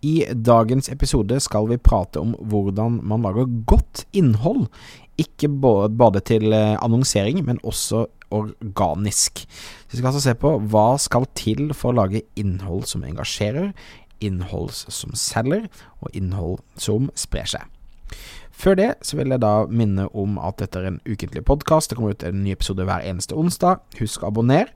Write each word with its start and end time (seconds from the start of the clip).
I 0.00 0.24
dagens 0.32 0.88
episode 0.88 1.36
skal 1.44 1.68
vi 1.68 1.76
prate 1.76 2.20
om 2.22 2.32
hvordan 2.48 3.00
man 3.04 3.24
lager 3.26 3.50
godt 3.68 4.06
innhold. 4.16 4.66
Ikke 5.20 5.50
både 5.52 6.22
til 6.24 6.54
eh, 6.56 6.78
annonsering, 6.80 7.42
men 7.44 7.60
også 7.62 8.06
organisk. 8.30 9.46
vi 9.90 9.96
skal 9.96 10.06
altså 10.06 10.22
se 10.22 10.34
på 10.38 10.54
hva 10.72 10.94
skal 10.98 11.26
til 11.34 11.74
for 11.74 11.90
å 11.90 11.98
lage 11.98 12.22
innhold 12.38 12.86
som 12.86 13.04
engasjerer, 13.04 13.72
innhold 14.20 14.70
som 14.72 15.12
selger, 15.18 15.66
og 16.00 16.14
innhold 16.14 16.60
som 16.78 17.10
sprer 17.18 17.50
seg. 17.50 17.66
Før 18.50 18.76
det 18.76 18.90
så 19.02 19.16
vil 19.16 19.32
jeg 19.32 19.42
da 19.42 19.66
minne 19.68 20.06
om 20.16 20.38
at 20.38 20.60
dette 20.60 20.80
er 20.80 20.90
en 20.90 21.00
ukentlig 21.08 21.44
podkast. 21.48 21.90
Det 21.90 21.98
kommer 21.98 22.16
ut 22.16 22.24
en 22.24 22.42
ny 22.44 22.52
episode 22.52 22.84
hver 22.84 23.04
eneste 23.08 23.36
onsdag. 23.36 23.80
Husk 24.00 24.22
å 24.22 24.28
abonnere. 24.28 24.72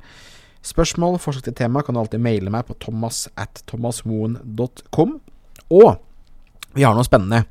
Spørsmål, 0.64 1.18
forslag 1.20 1.44
til 1.44 1.56
tema 1.58 1.82
kan 1.84 1.92
du 1.92 2.00
alltid 2.00 2.22
maile 2.24 2.48
meg 2.52 2.64
på 2.64 2.76
thomas 2.80 3.26
at 3.36 3.60
thomasmoen.com. 3.68 5.18
Og 5.76 5.90
vi 6.74 6.86
har 6.86 6.96
noe 6.96 7.04
spennende. 7.04 7.44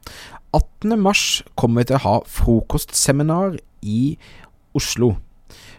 18. 0.54 0.98
mars 1.02 1.44
kommer 1.58 1.84
vi 1.84 1.92
til 1.92 2.00
å 2.00 2.06
ha 2.08 2.16
frokostseminar 2.26 3.60
i 3.86 4.18
Oslo. 4.74 5.14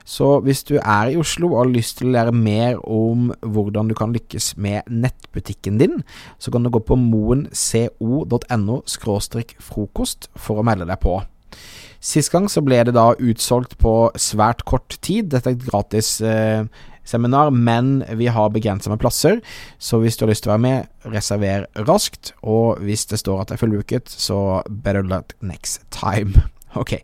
Så 0.06 0.40
hvis 0.44 0.62
du 0.68 0.76
er 0.76 1.10
i 1.10 1.18
Oslo 1.18 1.48
og 1.50 1.58
har 1.62 1.72
lyst 1.72 1.98
til 1.98 2.10
å 2.10 2.14
lære 2.14 2.34
mer 2.36 2.78
om 2.86 3.32
hvordan 3.40 3.90
du 3.90 3.94
kan 3.98 4.14
lykkes 4.14 4.52
med 4.60 4.86
nettbutikken 4.86 5.80
din, 5.80 6.02
så 6.38 6.54
kan 6.54 6.62
du 6.62 6.70
gå 6.70 6.82
på 6.84 6.98
moenco.no 7.00 8.76
frokost 9.64 10.28
for 10.36 10.60
å 10.60 10.66
melde 10.66 10.86
deg 10.86 11.00
på. 11.02 11.18
Sist 12.04 12.30
gang 12.34 12.50
så 12.52 12.60
ble 12.60 12.82
det 12.84 12.92
da 12.94 13.14
utsolgt 13.16 13.78
på 13.80 14.10
svært 14.20 14.66
kort 14.68 14.98
tid. 15.00 15.30
Dette 15.32 15.48
er 15.50 15.56
et 15.56 15.64
gratis 15.64 16.18
eh, 16.20 16.68
seminar, 17.08 17.52
men 17.52 18.02
vi 18.18 18.28
har 18.32 18.52
begrensa 18.54 18.92
med 18.92 19.00
plasser. 19.02 19.40
Så 19.78 20.00
hvis 20.02 20.16
du 20.16 20.24
har 20.24 20.32
lyst 20.32 20.46
til 20.46 20.52
å 20.52 20.56
være 20.56 20.64
med, 20.64 20.90
reserver 21.14 21.68
raskt. 21.88 22.32
Og 22.42 22.82
hvis 22.84 23.06
det 23.10 23.20
står 23.22 23.44
at 23.44 23.52
det 23.52 23.58
er 23.58 23.62
fullbooket, 23.64 24.10
så 24.10 24.62
better 24.68 25.06
luck 25.06 25.36
next 25.44 25.84
time. 25.94 26.34
Ok, 26.74 26.96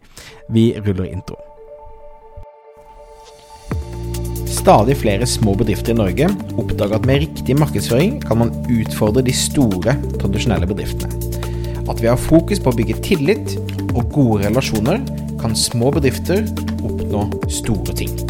vi 0.51 0.73
ruller 0.83 1.07
intro. 1.07 1.37
Stadig 4.51 4.97
flere 4.98 5.27
små 5.31 5.55
bedrifter 5.55 5.95
i 5.95 5.98
Norge 6.01 6.27
oppdager 6.59 6.97
at 6.98 7.07
med 7.07 7.23
riktig 7.23 7.55
markedsføring 7.57 8.19
kan 8.25 8.41
man 8.42 8.51
utfordre 8.67 9.23
de 9.25 9.35
store, 9.37 9.95
tradisjonelle 10.19 10.67
bedriftene. 10.69 11.31
At 11.87 12.03
vi 12.03 12.11
har 12.11 12.20
fokus 12.20 12.61
på 12.62 12.75
å 12.75 12.77
bygge 12.77 12.98
tillit 13.07 13.55
og 13.95 14.11
gode 14.14 14.42
relasjoner, 14.48 15.01
kan 15.41 15.57
små 15.57 15.95
bedrifter 15.97 16.45
oppnå 16.83 17.25
store 17.48 17.97
ting. 18.03 18.30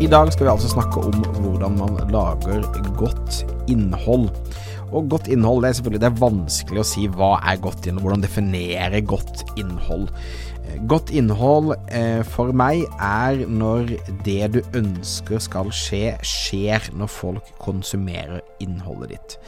I 0.00 0.06
dag 0.08 0.30
skal 0.32 0.46
vi 0.46 0.50
altså 0.50 0.68
snakke 0.72 1.02
om 1.04 1.24
hvordan 1.44 1.74
man 1.76 1.98
lager 2.08 2.86
godt 2.96 3.42
innhold. 3.68 4.30
Og 4.90 5.08
godt 5.10 5.30
innhold, 5.30 5.62
det 5.62 5.70
er 5.70 5.78
selvfølgelig 5.78 6.02
det 6.02 6.10
er 6.10 6.20
vanskelig 6.20 6.82
å 6.82 6.86
si 6.90 7.06
hva 7.14 7.32
er 7.46 7.60
godt 7.62 7.86
innhold, 7.86 8.06
hvordan 8.06 8.24
definere 8.24 9.02
godt 9.06 9.44
innhold. 9.60 10.10
Eh, 10.66 10.78
godt 10.90 11.12
innhold 11.14 11.74
eh, 11.94 12.22
for 12.26 12.52
meg 12.56 12.84
er 12.96 13.44
når 13.46 13.94
det 14.26 14.52
du 14.56 14.60
ønsker 14.78 15.38
skal 15.42 15.70
skje, 15.74 16.16
skjer 16.26 16.90
når 16.98 17.12
folk 17.14 17.52
konsumerer 17.62 18.42
innholdet 18.62 19.14
ditt. 19.14 19.38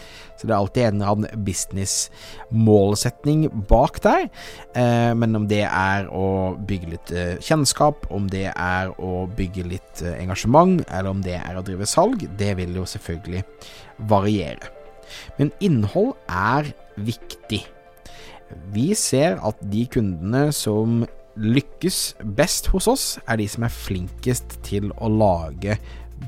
Så 0.42 0.48
det 0.48 0.54
er 0.56 0.58
alltid 0.58 0.82
en 0.82 0.96
eller 0.96 1.06
annen 1.12 1.44
business-målsetning 1.46 3.44
bak 3.70 4.02
der. 4.02 4.26
Eh, 4.74 5.14
men 5.14 5.38
om 5.38 5.46
det 5.46 5.62
er 5.68 6.08
å 6.10 6.58
bygge 6.58 6.90
litt 6.96 7.12
eh, 7.14 7.38
kjennskap, 7.38 8.10
om 8.10 8.26
det 8.26 8.48
er 8.50 8.90
å 8.98 9.30
bygge 9.38 9.62
litt 9.70 10.02
eh, 10.02 10.18
engasjement, 10.18 10.82
eller 10.88 11.10
om 11.14 11.22
det 11.22 11.38
er 11.38 11.54
å 11.54 11.62
drive 11.62 11.86
salg, 11.86 12.26
det 12.38 12.58
vil 12.58 12.74
jo 12.80 12.82
selvfølgelig 12.90 13.44
variere. 14.10 14.81
Men 15.38 15.52
innhold 15.60 16.14
er 16.28 16.72
viktig. 16.96 17.62
Vi 18.74 18.92
ser 18.98 19.40
at 19.40 19.60
de 19.72 19.86
kundene 19.90 20.50
som 20.54 21.02
lykkes 21.40 22.14
best 22.36 22.68
hos 22.74 22.88
oss, 22.90 23.06
er 23.24 23.40
de 23.40 23.48
som 23.48 23.64
er 23.64 23.72
flinkest 23.72 24.58
til 24.66 24.90
å 25.00 25.08
lage 25.08 25.78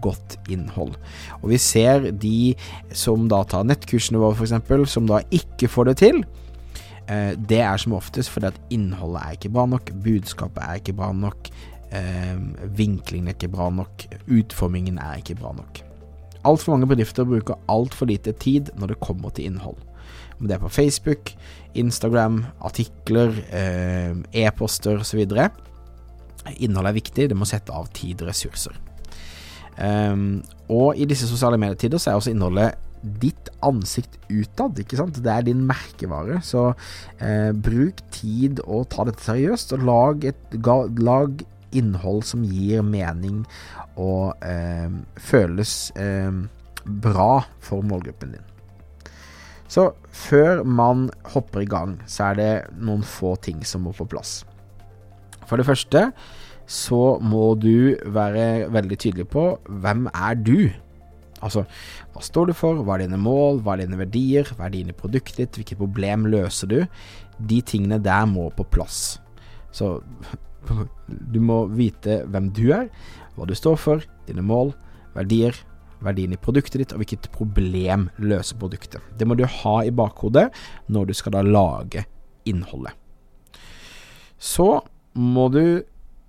godt 0.03 0.39
innhold. 0.50 0.97
Og 1.43 1.50
vi 1.53 1.59
ser 1.61 2.11
de 2.11 2.55
som 2.97 3.28
da 3.31 3.43
tar 3.49 3.67
nettkursene 3.69 4.21
våre, 4.21 4.37
f.eks., 4.39 4.91
som 4.91 5.06
da 5.11 5.21
ikke 5.34 5.71
får 5.71 5.91
det 5.91 5.97
til. 6.03 6.25
Eh, 7.05 7.33
det 7.37 7.61
er 7.61 7.81
som 7.81 7.97
oftest 7.99 8.33
fordi 8.33 8.50
at 8.50 8.61
innholdet 8.75 9.23
er 9.23 9.39
ikke 9.39 9.53
bra 9.55 9.67
nok, 9.69 9.93
budskapet 10.05 10.65
er 10.65 10.81
ikke 10.81 10.97
bra 10.97 11.12
nok, 11.12 11.50
eh, 11.93 12.37
vinklingen 12.78 13.28
er 13.28 13.37
ikke 13.37 13.53
bra 13.53 13.69
nok, 13.71 14.06
utformingen 14.25 14.99
er 14.99 15.21
ikke 15.21 15.37
bra 15.39 15.53
nok. 15.56 15.84
Altfor 16.44 16.75
mange 16.75 16.88
bedrifter 16.91 17.27
bruker 17.28 17.60
altfor 17.72 18.10
lite 18.10 18.34
tid 18.41 18.71
når 18.78 18.94
det 18.94 19.03
kommer 19.05 19.34
til 19.34 19.49
innhold. 19.50 19.78
Om 20.41 20.49
det 20.49 20.56
er 20.56 20.65
på 20.65 20.72
Facebook, 20.72 21.32
Instagram, 21.75 22.44
artikler, 22.60 23.37
eh, 23.55 24.15
e-poster 24.44 25.00
osv. 25.00 25.22
Innholdet 26.60 26.91
er 26.91 26.99
viktig, 26.99 27.28
det 27.31 27.38
må 27.38 27.49
sette 27.49 27.72
av 27.72 27.88
tid 27.97 28.22
og 28.22 28.28
ressurser. 28.28 28.77
Um, 29.75 30.44
og 30.71 30.94
i 31.00 31.06
disse 31.10 31.27
sosiale 31.27 31.59
medietider 31.59 31.99
så 31.99 32.12
er 32.12 32.21
også 32.21 32.31
innholdet 32.31 32.76
ditt 33.21 33.50
ansikt 33.65 34.16
utad, 34.31 34.78
ikke 34.81 34.97
sant. 34.97 35.19
Det 35.21 35.31
er 35.31 35.44
din 35.44 35.65
merkevare. 35.69 36.38
Så 36.44 36.71
eh, 37.19 37.50
bruk 37.53 38.00
tid 38.15 38.62
og 38.65 38.88
ta 38.94 39.05
dette 39.09 39.25
seriøst, 39.25 39.75
og 39.76 39.84
lag, 39.84 40.25
et, 40.31 40.56
lag 41.05 41.44
innhold 41.77 42.25
som 42.29 42.45
gir 42.47 42.85
mening 42.87 43.43
og 44.01 44.35
eh, 44.45 44.91
føles 45.21 45.93
eh, 46.01 46.33
bra 46.85 47.31
for 47.65 47.85
målgruppen 47.87 48.37
din. 48.37 48.51
Så 49.69 49.89
før 50.15 50.62
man 50.62 51.09
hopper 51.33 51.65
i 51.65 51.69
gang, 51.69 51.97
så 52.07 52.31
er 52.31 52.39
det 52.39 52.51
noen 52.79 53.03
få 53.03 53.35
ting 53.43 53.65
som 53.67 53.87
må 53.87 53.95
på 53.97 54.07
plass. 54.07 54.43
For 55.49 55.59
det 55.59 55.67
første 55.67 56.09
så 56.71 57.19
må 57.21 57.53
du 57.61 57.97
være 58.15 58.71
veldig 58.73 58.99
tydelig 59.01 59.27
på 59.33 59.49
hvem 59.83 60.06
er 60.15 60.39
du? 60.41 60.71
Altså, 61.45 61.67
hva 62.15 62.23
står 62.25 62.49
du 62.49 62.55
for, 62.56 62.81
hva 62.81 62.97
er 62.97 63.05
dine 63.05 63.21
mål, 63.21 63.61
hva 63.65 63.75
er 63.75 63.85
dine 63.85 63.99
verdier, 64.01 64.49
hva 64.56 64.69
er 64.69 64.77
dine 64.79 64.97
produkter 64.97 65.43
ditt, 65.43 65.59
hvilket 65.59 65.81
problem 65.81 66.29
løser 66.33 66.71
du? 66.71 66.79
De 67.37 67.61
tingene 67.67 68.01
der 68.01 68.25
må 68.31 68.49
på 68.56 68.65
plass. 68.73 69.19
Så 69.75 69.99
du 71.09 71.39
må 71.45 71.65
vite 71.75 72.23
hvem 72.31 72.51
du 72.57 72.67
er, 72.75 72.89
hva 73.37 73.47
du 73.49 73.55
står 73.57 73.79
for, 73.81 74.05
dine 74.29 74.45
mål, 74.45 74.73
verdier, 75.15 75.57
verdien 76.05 76.35
i 76.35 76.41
produktet 76.41 76.81
ditt, 76.83 76.93
og 76.95 77.03
hvilket 77.03 77.31
problem 77.35 78.09
løser 78.21 78.59
produktet. 78.61 79.03
Det 79.19 79.27
må 79.29 79.37
du 79.39 79.47
ha 79.49 79.77
i 79.85 79.95
bakhodet 79.95 80.51
når 80.93 81.11
du 81.11 81.17
skal 81.17 81.37
da 81.37 81.45
lage 81.47 82.05
innholdet. 82.49 82.93
Så 84.39 84.83
må 85.15 85.49
du 85.53 85.65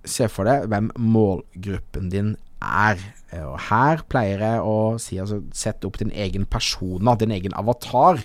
se 0.06 0.28
for 0.30 0.48
deg 0.48 0.68
hvem 0.70 0.90
målgruppen 1.02 2.10
din 2.12 2.34
er. 2.62 3.00
Og 3.42 3.58
her 3.68 4.04
pleier 4.08 4.42
jeg 4.44 4.62
å 4.64 4.76
si 5.02 5.18
altså 5.20 5.42
sett 5.56 5.84
opp 5.84 5.98
din 6.00 6.14
egen 6.14 6.46
persona, 6.48 7.16
din 7.18 7.34
egen 7.34 7.56
avatar. 7.58 8.22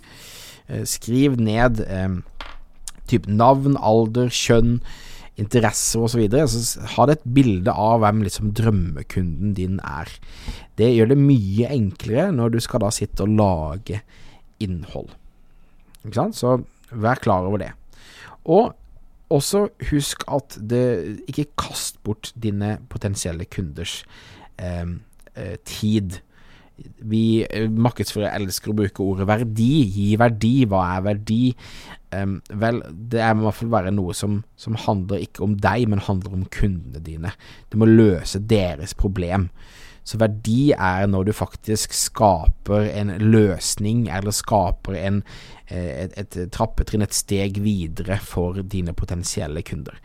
Eh, 0.70 0.86
skriv 0.88 1.40
ned 1.42 1.82
eh, 1.84 2.20
type 3.10 3.28
navn, 3.28 3.76
alder, 3.76 4.30
kjønn, 4.32 4.78
interesser 5.40 6.04
osv. 6.04 6.26
så 6.30 6.88
ha 6.96 7.06
det 7.08 7.18
et 7.18 7.30
bilde 7.36 7.72
av 7.72 8.02
hvem 8.04 8.22
liksom 8.26 8.52
drømmekunden 8.58 9.56
din 9.58 9.80
er. 9.86 10.12
Det 10.78 10.92
gjør 10.92 11.14
det 11.14 11.22
mye 11.22 11.72
enklere 11.72 12.30
når 12.36 12.56
du 12.56 12.60
skal 12.64 12.84
da 12.84 12.92
sitte 12.94 13.26
og 13.26 13.36
lage 13.40 14.02
innhold. 14.62 15.10
Ikke 16.04 16.18
sant? 16.18 16.38
Så 16.38 16.60
vær 16.92 17.22
klar 17.22 17.48
over 17.48 17.62
det. 17.64 17.72
Og 18.46 18.74
også 19.32 19.68
husk 19.92 20.26
at 20.28 20.58
det 20.58 21.22
Ikke 21.30 21.46
kast 21.56 22.02
bort 22.04 22.34
dine 22.36 22.80
potensielle 22.90 23.46
kunders 23.46 24.02
eh, 24.60 24.98
eh, 25.36 25.58
tid. 25.66 26.20
Vi 27.02 27.42
markedsfører 27.42 28.22
markedsførere 28.22 28.38
elsker 28.40 28.72
å 28.72 28.78
bruke 28.78 29.04
ordet 29.04 29.28
verdi. 29.30 29.72
Gi 29.92 30.08
verdi. 30.20 30.54
Hva 30.70 30.84
er 30.96 31.06
verdi? 31.06 31.42
Um, 32.12 32.40
vel, 32.60 32.82
det 32.92 33.24
må 33.36 33.46
i 33.46 33.48
hvert 33.48 33.60
fall 33.62 33.72
være 33.72 33.94
noe 33.96 34.14
som, 34.18 34.42
som, 34.60 34.76
handler 34.76 35.24
ikke 35.24 35.46
om 35.46 35.56
deg, 35.56 35.88
men 35.90 36.04
handler 36.04 36.36
om 36.36 36.50
kundene 36.52 37.04
dine. 37.04 37.32
Du 37.72 37.80
må 37.80 37.88
løse 37.88 38.40
deres 38.40 38.94
problem. 38.94 39.50
Så 40.04 40.18
verdi 40.18 40.72
er 40.74 41.06
når 41.08 41.30
du 41.30 41.32
faktisk 41.38 41.94
skaper 41.94 42.90
en 42.90 43.14
løsning, 43.22 44.08
eller 44.10 44.34
skaper 44.34 44.98
en, 44.98 45.22
eh, 45.70 46.08
et, 46.08 46.18
et 46.18 46.52
trappetrinn, 46.52 47.06
et 47.06 47.16
steg 47.16 47.62
videre 47.62 48.18
for 48.18 48.64
dine 48.66 48.96
potensielle 48.98 49.62
kunder. 49.64 50.02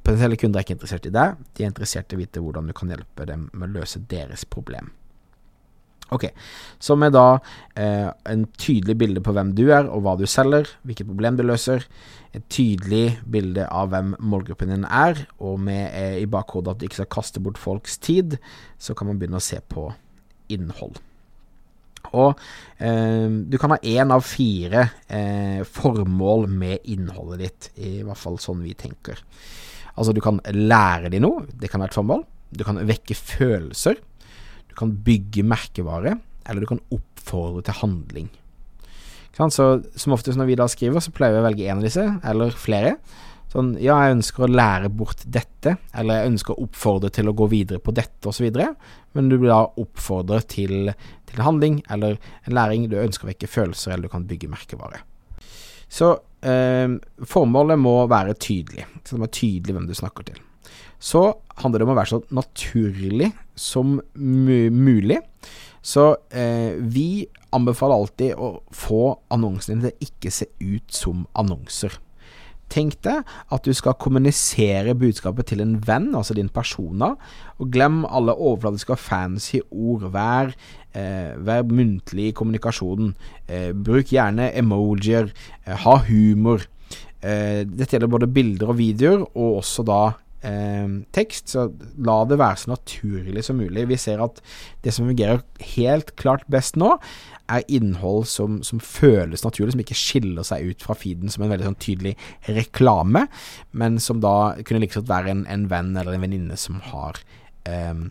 Potensielle 0.00 0.36
kunder 0.40 0.60
er 0.60 0.68
ikke 0.68 0.76
interessert 0.76 1.08
i 1.08 1.14
deg, 1.14 1.40
de 1.56 1.64
er 1.64 1.72
interessert 1.72 2.12
i 2.12 2.18
å 2.18 2.20
vite 2.20 2.44
hvordan 2.44 2.68
du 2.68 2.76
kan 2.76 2.92
hjelpe 2.92 3.26
dem 3.28 3.48
med 3.52 3.72
å 3.72 3.80
løse 3.80 4.00
deres 4.08 4.46
problem. 4.48 4.92
Ok, 6.10 6.26
Så 6.82 6.96
med 6.98 7.12
da 7.14 7.38
eh, 7.78 8.08
en 8.26 8.46
tydelig 8.58 8.96
bilde 8.98 9.20
på 9.22 9.34
hvem 9.36 9.52
du 9.54 9.68
er 9.70 9.86
og 9.86 10.02
hva 10.02 10.16
du 10.18 10.24
selger, 10.26 10.66
hvilket 10.82 11.06
problem 11.06 11.36
du 11.38 11.44
løser, 11.46 11.86
et 12.34 12.46
tydelig 12.50 13.20
bilde 13.30 13.66
av 13.66 13.90
hvem 13.90 14.16
målgruppen 14.18 14.70
din 14.70 14.86
er, 14.86 15.24
og 15.38 15.60
med 15.62 15.90
eh, 15.90 16.18
i 16.22 16.26
bakhodet 16.30 16.74
at 16.74 16.80
du 16.80 16.88
ikke 16.88 17.02
skal 17.02 17.12
kaste 17.14 17.42
bort 17.42 17.58
folks 17.58 17.98
tid, 18.02 18.38
så 18.78 18.94
kan 18.98 19.10
man 19.10 19.20
begynne 19.20 19.38
å 19.38 19.44
se 19.44 19.60
på 19.62 19.86
innhold. 20.50 20.98
Og 22.16 22.38
eh, 22.82 23.30
du 23.30 23.56
kan 23.60 23.76
ha 23.76 23.80
én 23.86 24.10
av 24.10 24.26
fire 24.26 24.86
eh, 25.06 25.62
formål 25.62 26.46
med 26.50 26.90
innholdet 26.90 27.42
ditt, 27.44 27.72
i 27.86 28.00
hvert 28.02 28.18
fall 28.18 28.38
sånn 28.42 28.62
vi 28.66 28.74
tenker. 28.78 29.22
Altså, 29.94 30.14
du 30.16 30.22
kan 30.24 30.42
lære 30.54 31.10
dem 31.12 31.26
noe, 31.26 31.46
det 31.50 31.70
kan 31.70 31.82
være 31.82 31.92
et 31.92 31.98
formål. 31.98 32.24
Du 32.50 32.64
kan 32.66 32.78
vekke 32.82 33.14
følelser. 33.14 34.00
Du 34.70 34.76
kan 34.78 34.92
bygge 35.06 35.44
merkevare, 35.46 36.16
eller 36.46 36.64
du 36.64 36.70
kan 36.70 36.82
oppfordre 36.94 37.64
til 37.66 37.80
handling. 37.82 38.30
Så 39.36 39.82
Som 39.96 40.12
oftest 40.12 40.38
når 40.38 40.50
vi 40.50 40.58
da 40.58 40.68
skriver, 40.68 41.00
så 41.00 41.12
pleier 41.14 41.36
vi 41.36 41.42
å 41.42 41.48
velge 41.48 41.68
en 41.68 41.80
av 41.80 41.86
disse, 41.86 42.06
eller 42.24 42.54
flere. 42.56 42.96
Sånn, 43.50 43.72
ja, 43.82 43.96
jeg 44.04 44.18
ønsker 44.18 44.44
å 44.46 44.50
lære 44.50 44.90
bort 44.94 45.24
dette, 45.26 45.74
eller 45.98 46.20
jeg 46.20 46.32
ønsker 46.32 46.54
å 46.54 46.66
oppfordre 46.68 47.10
til 47.10 47.30
å 47.30 47.34
gå 47.34 47.48
videre 47.50 47.82
på 47.82 47.94
dette, 47.94 48.30
osv. 48.30 48.46
Men 49.16 49.30
du 49.30 49.38
blir 49.38 49.50
da 49.50 49.64
oppfordret 49.80 50.46
til, 50.54 50.92
til 51.26 51.42
handling, 51.42 51.80
eller 51.90 52.20
en 52.44 52.54
læring. 52.54 52.86
Du 52.90 52.98
ønsker 53.00 53.26
å 53.26 53.32
vekke 53.32 53.50
følelser, 53.50 53.94
eller 53.94 54.06
du 54.06 54.12
kan 54.12 54.28
bygge 54.28 54.52
merkevare. 54.52 55.02
Så 55.90 56.12
eh, 56.46 56.94
formålet 57.26 57.82
må 57.82 57.96
være 58.10 58.38
tydelig. 58.38 58.86
Så 59.02 59.16
det 59.16 59.18
må 59.18 59.26
være 59.26 59.38
tydelig 59.40 59.78
hvem 59.78 59.90
du 59.90 59.98
snakker 59.98 60.30
til 60.30 60.46
så 61.00 61.24
handler 61.62 61.80
det 61.80 61.88
om 61.88 61.94
å 61.94 61.98
være 61.98 62.12
så 62.14 62.20
naturlig 62.34 63.30
som 63.58 63.98
mulig. 64.14 65.20
Så 65.80 66.12
eh, 66.30 66.76
vi 66.76 67.24
anbefaler 67.56 67.96
alltid 67.96 68.36
å 68.36 68.52
få 68.74 69.16
annonsene 69.32 69.80
til 69.80 69.92
å 69.92 70.08
ikke 70.10 70.32
se 70.34 70.50
ut 70.60 70.92
som 70.94 71.24
annonser. 71.38 71.96
Tenk 72.70 73.00
deg 73.02 73.26
at 73.50 73.66
du 73.66 73.72
skal 73.74 73.96
kommunisere 73.98 74.94
budskapet 74.98 75.48
til 75.50 75.62
en 75.64 75.74
venn, 75.82 76.12
altså 76.14 76.36
din 76.38 76.50
persona, 76.54 77.16
og 77.58 77.72
glem 77.74 78.04
alle 78.06 78.36
overfladiske 78.36 78.94
og 78.94 79.02
fancy 79.02 79.58
ord. 79.70 80.06
Vær, 80.14 80.54
eh, 80.94 81.34
vær 81.34 81.66
muntlig 81.66 82.28
i 82.28 82.36
kommunikasjonen. 82.36 83.14
Eh, 83.48 83.72
bruk 83.72 84.12
gjerne 84.14 84.52
emojier. 84.54 85.32
Eh, 85.66 85.74
ha 85.74 85.96
humor. 86.06 86.62
Eh, 87.22 87.64
dette 87.64 87.96
gjelder 87.96 88.08
både 88.08 88.32
bilder 88.32 88.70
og 88.70 88.78
videoer, 88.78 89.26
og 89.34 89.64
også 89.64 89.84
da 89.84 90.14
tekst, 90.40 91.52
så 91.52 91.66
la 92.00 92.14
det 92.24 92.38
være 92.40 92.62
så 92.62 92.70
naturlig 92.72 93.42
som 93.44 93.58
mulig. 93.60 93.88
Vi 93.90 93.98
ser 94.00 94.22
at 94.24 94.40
det 94.84 94.94
som 94.96 95.08
fungerer 95.10 95.42
helt 95.74 96.14
klart 96.16 96.46
best 96.48 96.78
nå, 96.80 96.94
er 97.50 97.66
innhold 97.68 98.28
som, 98.30 98.60
som, 98.66 98.80
føles 98.80 99.44
naturlig, 99.44 99.74
som 99.74 99.82
ikke 99.82 99.98
skiller 99.98 100.46
seg 100.46 100.70
ut 100.70 100.86
fra 100.86 100.94
feeden 100.98 101.32
som 101.32 101.44
en 101.44 101.52
veldig 101.52 101.66
sånn 101.66 101.80
tydelig 101.82 102.14
reklame, 102.48 103.26
men 103.72 103.98
som 104.02 104.22
da 104.22 104.54
kunne 104.62 104.84
like 104.84 104.96
godt 104.96 105.10
være 105.10 105.34
en, 105.34 105.44
en, 105.50 105.68
venn 105.70 105.92
eller 105.96 106.16
en 106.16 106.24
venninne 106.24 106.58
som 106.60 106.80
har, 106.92 107.20
eh, 107.68 108.04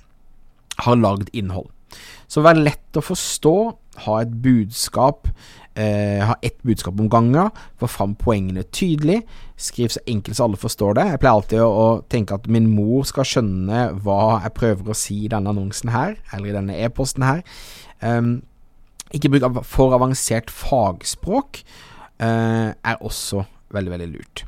har 0.86 1.00
lagd 1.00 1.32
innhold. 1.32 1.72
Så 2.30 2.44
vær 2.45 2.59
lett 2.59 2.97
å 3.00 3.03
forstå, 3.03 3.56
ha 4.06 4.19
et 4.21 4.31
budskap 4.44 5.27
eh, 5.80 6.25
ha 6.25 6.36
ett 6.41 6.63
budskap 6.63 7.00
om 7.00 7.09
gangen, 7.09 7.51
få 7.80 7.88
fram 7.88 8.15
poengene 8.19 8.63
tydelig, 8.75 9.21
skriv 9.59 9.94
så 9.94 10.01
enkelt 10.07 10.38
så 10.38 10.47
alle 10.47 10.59
forstår 10.59 10.97
det. 10.97 11.06
Jeg 11.13 11.21
pleier 11.24 11.39
alltid 11.39 11.63
å, 11.63 11.69
å, 11.69 11.88
tenke 12.12 12.38
at 12.38 12.50
min 12.51 12.69
mor 12.74 13.07
skal 13.07 13.27
skjønne 13.27 13.86
hva 14.03 14.39
jeg 14.44 14.56
prøver 14.57 14.91
å 14.91 14.97
si 14.97 15.24
i 15.25 15.31
denne 15.31 15.53
annonsen 15.53 15.94
her, 15.94 16.18
eller 16.33 16.51
i 16.51 16.57
denne 16.57 16.80
e-posten 16.86 17.27
her. 17.27 17.44
Um, 18.03 18.39
ikke 19.15 19.31
bruk 19.33 19.63
for 19.65 19.95
avansert 19.97 20.51
fagspråk 20.53 21.63
uh, 22.21 22.69
er 22.75 23.00
også 23.00 23.44
veldig, 23.74 23.94
veldig 23.95 24.09
lurt. 24.12 24.45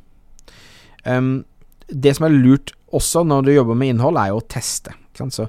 Um, 1.05 1.41
det 1.89 2.15
som 2.15 2.27
er 2.27 2.35
lurt 2.35 2.75
også 2.91 3.23
når 3.25 3.47
du 3.47 3.55
jobber 3.55 3.77
med 3.77 3.95
innhold, 3.95 4.19
er 4.19 4.31
jo 4.31 4.41
å 4.41 4.49
teste. 4.51 4.93
Så 5.17 5.47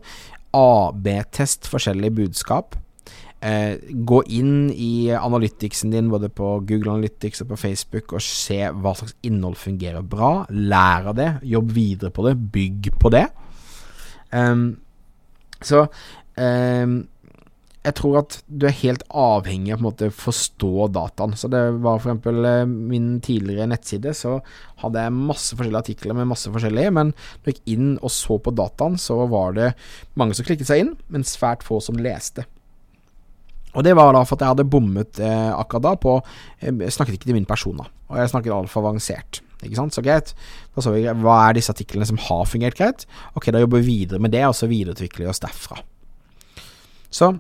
AB-test 0.57 1.69
forskjellige 1.71 2.17
budskap. 2.23 2.77
Eh, 3.43 3.75
gå 4.07 4.21
inn 4.31 4.71
i 4.71 5.11
analyticsen 5.11 5.91
din 5.91 6.11
både 6.13 6.29
på 6.31 6.61
Google 6.63 6.93
Analytics 6.93 7.43
og 7.43 7.49
på 7.51 7.59
Facebook 7.65 8.13
og 8.15 8.23
se 8.23 8.61
hva 8.71 8.93
slags 8.95 9.17
innhold 9.27 9.59
fungerer 9.59 10.05
bra. 10.07 10.45
Lær 10.55 11.09
av 11.11 11.17
det, 11.19 11.31
jobb 11.51 11.73
videre 11.75 12.15
på 12.15 12.29
det, 12.29 12.37
bygg 12.55 12.93
på 13.03 13.11
det. 13.11 13.25
Um, 14.31 14.77
så 15.63 15.83
um, 16.39 16.95
jeg 17.83 17.97
tror 17.99 18.21
at 18.21 18.37
du 18.47 18.69
er 18.69 18.77
helt 18.79 19.03
avhengig 19.11 19.75
av 19.75 19.87
å 19.89 20.11
forstå 20.15 20.87
dataen. 20.95 21.35
Så 21.39 21.51
det 21.51 21.61
var 21.83 21.99
eksempel 21.99 22.47
eh, 22.47 22.63
min 22.71 23.17
tidligere 23.25 23.67
nettside, 23.73 24.15
så 24.15 24.37
hadde 24.85 25.03
jeg 25.03 25.17
masse 25.17 25.59
forskjellige 25.59 25.83
artikler 25.83 26.19
med 26.19 26.31
masse 26.31 26.51
forskjellige, 26.53 26.95
men 26.95 27.11
når 27.13 27.51
jeg 27.51 27.59
gikk 27.59 27.75
inn 27.75 27.93
og 27.99 28.15
så 28.15 28.39
på 28.39 28.55
dataen, 28.55 28.99
så 29.03 29.19
var 29.31 29.59
det 29.59 29.73
mange 30.19 30.39
som 30.39 30.47
klikket 30.47 30.71
seg 30.71 30.85
inn, 30.85 30.97
men 31.11 31.27
svært 31.27 31.67
få 31.67 31.81
som 31.83 31.99
leste. 31.99 32.47
Og 33.73 33.83
det 33.87 33.97
var 33.97 34.13
da 34.15 34.23
for 34.29 34.37
at 34.37 34.45
jeg 34.45 34.55
hadde 34.55 34.69
bommet 34.69 35.19
eh, 35.25 35.51
akkurat 35.57 35.87
da 35.87 35.93
på 35.97 36.19
Jeg 36.61 36.75
eh, 36.77 36.93
snakket 36.93 37.17
ikke 37.17 37.31
til 37.31 37.39
min 37.39 37.49
person, 37.49 37.79
da. 37.81 37.89
Og 38.13 38.19
jeg 38.21 38.31
snakket 38.31 38.55
altfor 38.55 38.85
avansert. 38.85 39.41
Ikke 39.63 39.79
sant? 39.79 39.95
Så 39.97 40.05
greit. 40.05 40.35
Da 40.77 40.85
så 40.85 40.93
vi 40.95 41.07
hva 41.07 41.39
er 41.47 41.57
disse 41.57 41.73
artiklene 41.73 42.07
som 42.07 42.21
har 42.21 42.45
fungert 42.51 42.77
greit. 42.79 43.07
Ok, 43.39 43.49
da 43.51 43.63
jobber 43.63 43.81
vi 43.81 44.03
videre 44.03 44.23
med 44.23 44.35
det, 44.35 44.45
og 44.47 44.55
så 44.59 44.69
videreutvikler 44.71 45.25
vi 45.25 45.33
oss 45.33 45.43
derfra. 45.43 45.81
Så 47.13 47.33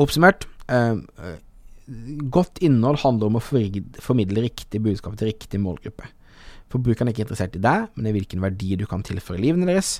oppsummert 0.00 0.48
eh, 0.68 0.98
eh 0.98 1.40
Godt 2.32 2.60
innhold 2.62 3.00
handler 3.02 3.26
om 3.26 3.36
å 3.36 3.42
formidle 3.42 4.44
riktig 4.44 4.78
budskap 4.80 5.16
til 5.18 5.28
riktig 5.28 5.58
målgruppe. 5.60 6.06
Forbrukeren 6.72 7.10
er 7.10 7.12
ikke 7.12 7.24
interessert 7.26 7.56
i 7.58 7.62
deg, 7.62 7.88
men 7.96 8.06
i 8.08 8.12
hvilken 8.14 8.40
verdi 8.40 8.76
du 8.80 8.86
kan 8.88 9.02
tilføre 9.04 9.42
livene 9.42 9.66
deres. 9.68 9.96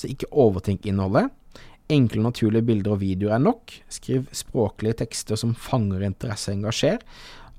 Så 0.00 0.08
ikke 0.10 0.30
overtenk 0.32 0.88
innholdet. 0.88 1.28
Enkle, 1.92 2.24
naturlige 2.24 2.66
bilder 2.66 2.96
og 2.96 3.02
videoer 3.04 3.36
er 3.36 3.44
nok. 3.44 3.76
Skriv 3.92 4.26
språklige 4.34 5.02
tekster 5.04 5.38
som 5.38 5.54
fanger 5.54 6.02
interesse 6.08 6.50
og 6.50 6.56
engasjer. 6.56 7.04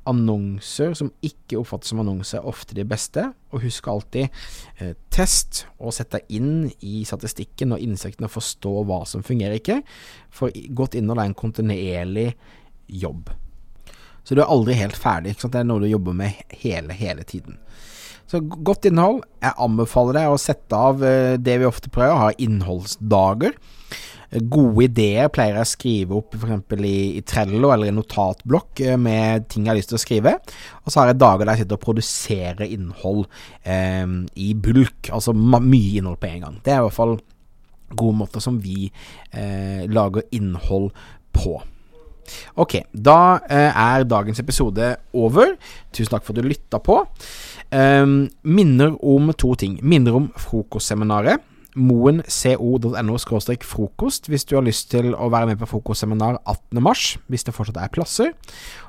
Annonser 0.07 0.94
som 0.98 1.12
ikke 1.25 1.59
oppfattes 1.59 1.92
som 1.92 2.01
annonser, 2.04 2.39
er 2.39 2.50
ofte 2.50 2.77
de 2.77 2.86
beste. 2.88 3.25
Og 3.51 3.63
husk 3.65 3.89
alltid 3.92 4.27
eh, 4.79 4.93
test 5.13 5.65
og 5.77 5.96
sett 5.96 6.13
deg 6.15 6.38
inn 6.39 6.70
i 6.86 7.01
statistikken 7.08 7.75
og 7.75 7.84
innsiktene 7.84 8.29
og 8.29 8.36
forstå 8.38 8.74
hva 8.88 9.01
som 9.10 9.25
fungerer 9.25 9.60
ikke. 9.60 9.81
For 10.34 10.53
godt 10.77 10.98
innhold 11.00 11.24
er 11.24 11.31
en 11.31 11.38
kontinuerlig 11.38 12.31
jobb. 12.88 13.34
Så 14.27 14.36
du 14.36 14.43
er 14.43 14.51
aldri 14.51 14.75
helt 14.75 14.98
ferdig. 15.00 15.38
Det 15.39 15.55
er 15.55 15.67
noe 15.67 15.79
du 15.79 15.88
jobber 15.88 16.15
med 16.15 16.41
hele, 16.63 16.96
hele 16.96 17.24
tiden. 17.27 17.62
Så 18.27 18.41
godt 18.43 18.86
innhold. 18.89 19.22
Jeg 19.39 19.55
anbefaler 19.63 20.20
deg 20.20 20.34
å 20.34 20.39
sette 20.41 20.75
av 20.89 21.03
eh, 21.05 21.38
det 21.39 21.62
vi 21.62 21.67
ofte 21.67 21.91
prøver, 21.93 22.12
å 22.12 22.24
ha 22.25 22.34
innholdsdager. 22.43 23.55
Gode 24.27 24.84
ideer 24.89 25.29
pleier 25.31 25.55
jeg 25.55 25.63
å 25.63 25.69
skrive 25.69 26.17
opp 26.17 26.36
f.eks. 26.36 26.74
I, 26.84 26.98
i 27.19 27.24
Trello 27.27 27.72
eller 27.72 27.88
i 27.88 27.96
notatblokk 27.96 28.81
eh, 28.84 28.98
med 29.00 29.48
ting 29.48 29.63
jeg 29.63 29.72
har 29.72 29.79
lyst 29.79 29.93
til 29.93 30.00
å 30.00 30.03
skrive. 30.03 30.34
Og 30.84 30.91
så 30.91 31.01
har 31.01 31.13
jeg 31.13 31.22
dager 31.22 31.46
der 31.46 31.55
jeg 31.55 31.63
sitter 31.63 31.79
og 31.79 31.86
produserer 31.86 32.67
innhold 32.67 33.24
eh, 33.63 34.03
i 34.36 34.51
bulk, 34.53 35.13
altså 35.15 35.36
mye 35.38 36.01
innhold 36.01 36.19
på 36.19 36.31
en 36.34 36.46
gang. 36.48 36.60
Det 36.65 36.75
er 36.75 36.81
i 36.81 36.86
hvert 36.89 37.00
fall 37.00 37.17
gode 37.96 38.19
måter 38.19 38.43
som 38.43 38.60
vi 38.60 38.89
eh, 39.31 39.88
lager 39.88 40.27
innhold 40.36 40.91
på. 41.36 41.55
Ok, 42.60 42.81
da 42.91 43.39
eh, 43.48 43.72
er 43.72 44.07
dagens 44.07 44.43
episode 44.43 44.96
over. 45.15 45.55
Tusen 45.96 46.12
takk 46.12 46.25
for 46.27 46.36
at 46.36 46.43
du 46.43 46.50
lytta 46.51 46.84
på. 46.84 47.00
Um, 47.72 48.25
minner 48.48 48.96
om 49.03 49.31
to 49.36 49.53
ting. 49.60 49.79
Minner 49.84 50.15
om 50.19 50.27
frokostseminaret 50.39 51.43
moenco.no 51.77 53.17
frokost 53.62 54.27
hvis 54.27 54.46
du 54.46 54.55
har 54.57 54.65
lyst 54.65 54.89
til 54.91 55.13
å 55.13 55.29
være 55.29 55.51
med 55.51 55.62
på 55.62 55.69
frokostseminar 55.69 56.39
18.3, 56.43 57.19
hvis 57.29 57.46
det 57.48 57.53
fortsatt 57.55 57.79
er 57.84 57.93
plasser. 57.93 58.34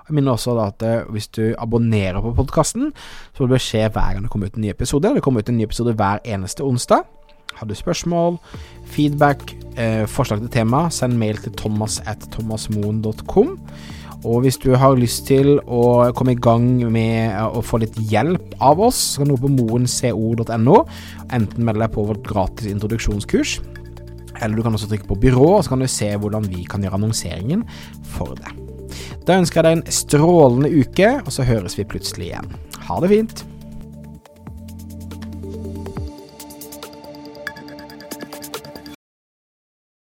Jeg 0.08 0.16
minner 0.16 0.32
også 0.32 0.56
at 0.62 0.82
eh, 0.82 1.04
hvis 1.12 1.28
du 1.28 1.54
abonnerer 1.58 2.20
på 2.24 2.34
podkasten, 2.38 2.92
så 3.36 3.44
vil 3.44 3.54
du 3.54 3.62
skje 3.62 3.86
hver 3.92 4.16
gang 4.16 4.24
det 4.24 4.32
kommer 4.32 4.48
ut 4.48 4.56
en 4.56 4.64
ny 4.64 4.72
episode. 4.72 5.14
Det 5.14 5.22
kommer 5.24 5.44
ut 5.44 5.52
en 5.52 5.58
ny 5.60 5.68
episode 5.68 5.94
hver 5.98 6.24
eneste 6.24 6.64
onsdag. 6.64 7.04
Har 7.58 7.66
du 7.66 7.74
spørsmål, 7.74 8.38
feedback, 8.86 9.54
eh, 9.76 10.06
forslag 10.06 10.40
til 10.40 10.52
tema, 10.60 10.88
send 10.90 11.18
mail 11.18 11.36
til 11.36 11.52
thomas 11.52 12.00
at 12.06 12.28
thomasmoen.com. 12.32 13.58
Og 14.26 14.42
hvis 14.42 14.58
du 14.58 14.72
har 14.74 14.96
lyst 14.98 15.28
til 15.28 15.60
å 15.62 16.10
komme 16.18 16.34
i 16.34 16.40
gang 16.42 16.66
med 16.90 17.36
å 17.38 17.62
få 17.62 17.78
litt 17.82 17.94
hjelp 18.10 18.56
av 18.64 18.80
oss, 18.88 18.98
så 19.14 19.22
kan 19.22 19.30
du 19.30 19.36
gå 19.36 19.44
på 19.44 19.52
moenco.no. 19.54 20.78
Enten 21.30 21.66
melde 21.66 21.84
deg 21.84 21.92
på 21.94 22.06
vårt 22.08 22.24
gratis 22.26 22.70
introduksjonskurs, 22.70 23.58
eller 24.40 24.58
du 24.58 24.64
kan 24.66 24.74
også 24.74 24.90
trykke 24.90 25.06
på 25.10 25.18
byrå, 25.22 25.52
og 25.58 25.62
så 25.62 25.74
kan 25.74 25.84
du 25.84 25.90
se 25.90 26.10
hvordan 26.14 26.48
vi 26.50 26.64
kan 26.66 26.82
gjøre 26.82 26.98
annonseringen 26.98 27.62
for 28.16 28.34
deg. 28.38 28.58
Da 29.28 29.36
ønsker 29.38 29.60
jeg 29.60 29.68
deg 29.68 29.78
en 29.78 29.94
strålende 30.00 30.72
uke, 30.72 31.12
og 31.22 31.30
så 31.34 31.46
høres 31.46 31.78
vi 31.78 31.86
plutselig 31.86 32.32
igjen. 32.32 32.50
Ha 32.88 32.98
det 33.04 33.12
fint. 33.12 33.44